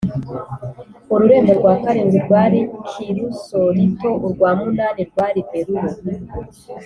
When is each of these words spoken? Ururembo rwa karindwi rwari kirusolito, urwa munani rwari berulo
Ururembo 1.13 1.51
rwa 1.59 1.73
karindwi 1.83 2.17
rwari 2.25 2.59
kirusolito, 2.89 4.09
urwa 4.25 4.49
munani 4.59 5.01
rwari 5.09 5.39
berulo 5.49 5.89